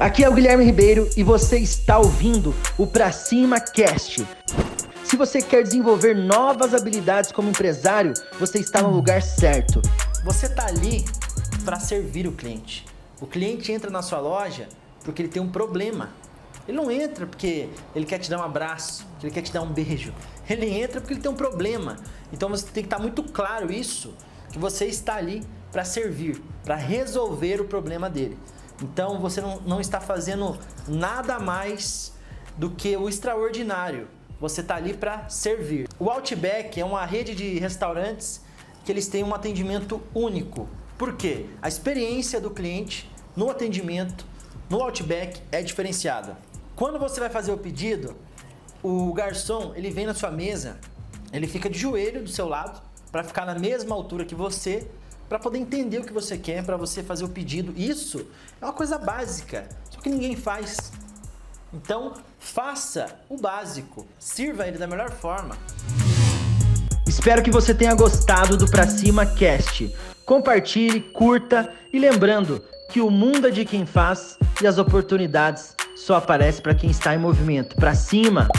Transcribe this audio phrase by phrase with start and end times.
[0.00, 4.26] Aqui é o Guilherme Ribeiro e você está ouvindo o Pra Cima Cast.
[5.04, 9.82] Se você quer desenvolver novas habilidades como empresário, você está no lugar certo.
[10.24, 11.04] Você está ali
[11.66, 12.86] para servir o cliente.
[13.20, 14.70] O cliente entra na sua loja
[15.04, 16.08] porque ele tem um problema.
[16.66, 19.70] Ele não entra porque ele quer te dar um abraço, ele quer te dar um
[19.70, 20.14] beijo.
[20.48, 21.98] Ele entra porque ele tem um problema.
[22.32, 24.14] Então você tem que estar muito claro isso,
[24.50, 28.38] que você está ali para servir, para resolver o problema dele.
[28.82, 32.12] Então você não, não está fazendo nada mais
[32.56, 34.08] do que o extraordinário.
[34.40, 35.86] Você está ali para servir.
[35.98, 38.42] O Outback é uma rede de restaurantes
[38.84, 40.68] que eles têm um atendimento único.
[40.96, 41.46] Por quê?
[41.60, 44.24] A experiência do cliente no atendimento
[44.68, 46.38] no Outback é diferenciada.
[46.74, 48.16] Quando você vai fazer o pedido,
[48.82, 50.78] o garçom ele vem na sua mesa,
[51.32, 52.80] ele fica de joelho do seu lado
[53.12, 54.88] para ficar na mesma altura que você
[55.30, 57.72] para poder entender o que você quer, para você fazer o pedido.
[57.76, 58.26] Isso
[58.60, 60.90] é uma coisa básica, só que ninguém faz.
[61.72, 65.56] Então, faça o básico, sirva ele da melhor forma.
[67.06, 69.94] Espero que você tenha gostado do Pra Cima Cast.
[70.26, 76.16] Compartilhe, curta e lembrando que o mundo é de quem faz e as oportunidades só
[76.16, 77.76] aparecem para quem está em movimento.
[77.76, 78.48] Pra cima!